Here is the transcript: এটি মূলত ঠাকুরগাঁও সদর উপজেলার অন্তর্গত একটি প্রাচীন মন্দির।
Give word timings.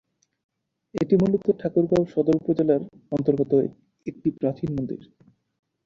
এটি 0.95 1.15
মূলত 1.15 1.45
ঠাকুরগাঁও 1.59 2.03
সদর 2.13 2.35
উপজেলার 2.35 2.81
অন্তর্গত 3.11 3.51
একটি 4.07 4.29
প্রাচীন 4.39 4.69
মন্দির। 4.77 5.01